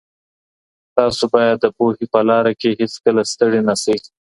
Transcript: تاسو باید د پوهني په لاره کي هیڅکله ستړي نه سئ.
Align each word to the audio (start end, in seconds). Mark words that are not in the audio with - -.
تاسو 0.97 1.23
باید 1.33 1.57
د 1.61 1.65
پوهني 1.75 2.05
په 2.13 2.19
لاره 2.29 2.51
کي 2.61 2.69
هیڅکله 2.79 3.21
ستړي 3.31 3.61
نه 3.69 3.75
سئ. 3.83 3.97